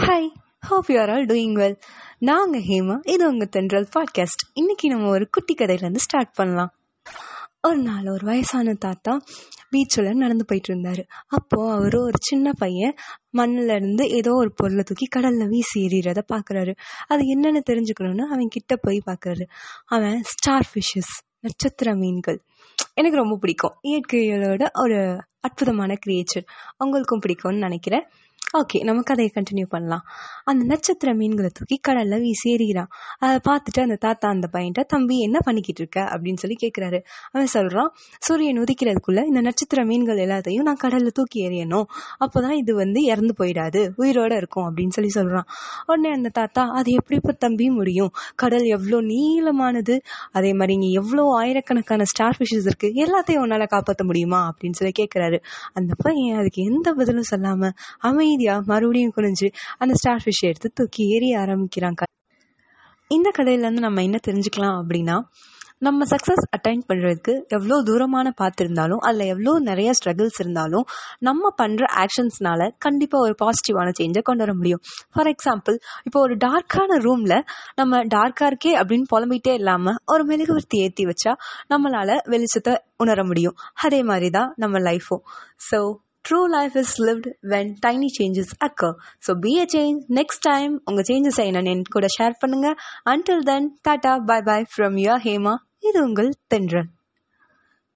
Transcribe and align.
Hi 0.00 0.28
hope 0.60 0.90
you 0.90 1.00
are 1.00 1.10
all 1.10 1.26
doing 1.26 1.56
well 1.58 1.76
நாங்கள் 2.18 2.60
ஹேமா 2.60 3.10
இது 3.10 3.28
உங்கள் 3.28 3.48
தென்றல் 3.48 3.88
பாட்காஸ்ட் 3.98 4.42
இன்றைக்கி 4.54 4.86
நம்ம 4.86 5.08
ஒரு 5.08 5.28
குட்டி 5.30 5.54
கதையிலேருந்து 5.54 5.96
ஸ்டார்ட் 5.96 6.32
பண்ணலாம். 6.32 6.72
ஒரு 7.62 7.78
நாள் 7.78 8.06
ஒரு 8.06 8.26
வயசான 8.26 8.74
தாத்தா 8.74 9.20
பீச்சில் 9.72 10.14
நடந்து 10.14 10.44
போயிட்டு 10.44 10.72
இருந்தார். 10.72 11.06
அப்போது 11.26 11.70
அவர் 11.70 11.96
ஒரு 11.96 12.18
சின்ன 12.20 12.52
பையன் 12.52 12.94
மண்ணில் 13.30 13.68
இருந்து 13.68 14.08
ஏதோ 14.08 14.32
ஒரு 14.32 14.52
பொருளை 14.54 14.82
தூக்கி 14.82 15.06
கடலில் 15.06 15.48
வீசி 15.48 15.86
எறிகிறத 15.86 16.22
பார்க்குறாரு 16.32 16.74
அது 17.06 17.22
என்னென்னு 17.34 17.62
தெரிஞ்சுக்கணும்னு 17.70 18.26
அவன் 18.26 18.48
கிட்ட 18.48 18.76
போய் 18.76 19.02
பார்க்குறாரு 19.06 19.42
அவன் 19.86 20.22
ஸ்டார் 20.22 20.68
ஃபிஷ்ஷஸ் 20.74 21.14
நட்சத்திர 21.40 21.94
மீன்கள். 21.94 22.40
எனக்கு 22.94 23.16
ரொம்ப 23.16 23.36
பிடிக்கும். 23.36 23.74
இயற்கையோட 23.82 24.66
ஒரு 24.74 25.22
அற்புதமான 25.40 25.94
கிரியேச்சர் 26.06 26.46
அவங்களுக்கும் 26.84 27.22
பிடிக்கும்னு 27.26 27.58
நினைக்கிறேன். 27.58 28.06
ஓகே 28.58 28.78
நம்ம 28.88 29.00
கதையை 29.08 29.30
கண்டினியூ 29.36 29.66
பண்ணலாம். 29.72 30.02
அந்த 30.50 30.62
நட்சத்திர 30.70 31.10
மீன்களை 31.20 31.48
தூக்கி 31.58 31.76
கடலில் 31.86 32.20
வீசி 32.24 32.46
எறிகிறான். 32.56 32.90
அதை 33.22 33.38
பார்த்துட்டு 33.48 33.80
அந்த 33.84 33.96
தாத்தா 34.04 34.26
அந்த 34.34 34.46
பையன்ட்ட 34.52 34.82
தம்பி 34.92 35.16
என்ன 35.26 35.38
பண்ணிக்கிட்டு 35.46 35.80
இருக்க? 35.82 36.00
அப்படின்னு 36.12 36.40
சொல்லி 36.42 36.56
கேட்குறாரு 36.60 36.98
அவன் 37.32 37.50
சொல்கிறான் 37.54 37.90
சூரியன் 38.26 38.60
உதிக்கிறதுக்குள்ளே 38.64 39.22
இந்த 39.30 39.40
நட்சத்திர 39.46 39.84
மீன்கள் 39.90 40.20
எல்லாத்தையும் 40.26 40.66
நான் 40.68 40.80
கடலில் 40.84 41.14
தூக்கி 41.18 41.40
எறியணும். 41.48 41.88
அப்போ 42.18 42.36
தான் 42.46 42.56
இது 42.62 42.74
வந்து 42.82 43.02
இறந்து 43.12 43.34
போயிடாது. 43.40 43.82
உயிரோடு 44.02 44.36
இருக்கும். 44.42 44.66
அப்படின்னு 44.68 44.96
சொல்லி 44.98 45.10
சொல்கிறான் 45.18 45.48
உடனே 45.88 46.12
அந்த 46.18 46.32
தாத்தா 46.40 46.64
அது 46.80 46.92
எப்படி 47.00 47.18
இப்போ 47.22 47.34
தம்பி 47.46 47.68
முடியும்? 47.78 48.12
கடல் 48.44 48.68
எவ்வளோ 48.76 49.00
நீளமானது. 49.10 49.96
அதே 50.38 50.52
மாதிரி 50.60 50.76
இங்கே 50.78 50.92
எவ்வளோ 51.02 51.26
ஆயிரக்கணக்கான 51.40 52.08
ஸ்டார் 52.12 52.38
ஃபிஷஸ் 52.38 52.70
இருக்குது 52.72 53.02
எல்லாத்தையும் 53.06 53.44
உன்னால் 53.46 53.66
காப்பாற்ற 53.74 54.04
முடியுமா? 54.12 54.42
அப்படின்னு 54.52 54.78
சொல்லி 54.82 54.94
கேட்குறாரு 55.02 55.40
அந்த 55.78 55.92
பையன் 56.06 56.40
அதுக்கு 56.42 56.62
எந்த 56.70 56.88
பதிலும் 57.00 57.30
சொல்லாமல் 57.34 57.76
அமைதி 58.08 58.42
அமைதியாக 58.44 58.68
மறுபடியும் 58.72 59.14
குனிஞ்சு 59.16 59.48
அந்த 59.82 59.92
ஸ்டார் 60.00 60.22
ஃபிஷ்ஷை 60.24 60.46
எடுத்து 60.50 60.68
தூக்கி 60.78 61.02
ஏறி 61.14 61.28
ஆரம்பிக்கிறாங்க. 61.42 62.02
இந்த 63.10 63.28
கதையிலேருந்து 63.38 63.86
நம்ம 63.88 64.02
என்ன 64.08 64.18
தெரிஞ்சுக்கலாம் 64.28 64.78
அப்படின்னா 64.80 65.18
நம்ம 65.86 66.04
சக்ஸஸ் 66.10 66.44
அட்டைன் 66.56 66.82
பண்ணுறதுக்கு 66.90 67.32
எவ்வளோ 67.56 67.76
தூரமான 67.88 68.26
பார்த்துருந்தாலும் 68.40 69.00
அதில் 69.08 69.30
எவ்வளோ 69.32 69.52
நிறைய 69.68 69.88
ஸ்ட்ரகிள்ஸ் 69.98 70.38
இருந்தாலும் 70.42 70.84
நம்ம 71.28 71.50
பண்ணுற 71.60 71.84
ஆக்ஷன்ஸ்னால 72.02 72.68
கண்டிப்பாக 72.84 73.24
ஒரு 73.26 73.34
பாசிட்டிவான 73.42 73.88
சேஞ்சை 73.98 74.22
கொண்டு 74.28 74.42
வர 74.44 74.52
முடியும். 74.60 74.82
ஃபார் 75.12 75.30
எக்ஸாம்பிள் 75.32 75.76
இப்போ 76.06 76.20
ஒரு 76.26 76.36
டார்க்கான 76.46 76.98
ரூமில் 77.06 77.36
நம்ம 77.80 78.02
டார்க்காக 78.16 78.50
இருக்கே 78.52 78.72
அப்படின்னு 78.80 79.10
புலம்பிகிட்டே 79.14 79.54
இல்லாமல் 79.60 79.98
ஒரு 80.14 80.24
மெழுகுவர்த்தி 80.30 80.80
ஏற்றி 80.86 81.06
வச்சா 81.10 81.34
நம்மளால் 81.74 82.16
வெளிச்சத்தை 82.34 82.74
உணர 83.04 83.20
முடியும். 83.32 83.58
அதே 83.86 84.00
மாதிரி 84.12 84.30
தான் 84.38 84.50
நம்ம 84.64 84.78
லைஃப்பும் 84.88 85.24
so 85.68 85.80
true 86.24 86.40
life 86.48 86.76
is 86.76 86.94
lived 87.00 87.28
when 87.44 87.70
tiny 87.80 88.08
changes 88.16 88.52
occur 88.60 88.94
so 89.26 89.32
be 89.40 89.52
a 89.60 89.66
change 89.74 90.00
next 90.18 90.44
time 90.44 90.74
உங்கள் 90.86 91.06
சேஞ்சஸ் 91.10 91.40
என்னன்னு 91.44 91.72
என் 91.72 91.84
கூட 91.90 92.08
ஷேர் 92.16 92.40
பண்ணுங்கள் 92.42 92.76
until 93.06 93.44
then 93.44 93.68
tata 93.88 94.12
bye 94.24 94.40
bye 94.42 94.60
from 94.72 94.98
your 94.98 95.24
Hema 95.26 95.54
இது 95.80 95.98
உங்கள் 96.04 96.30
தென்றல் 96.48 96.88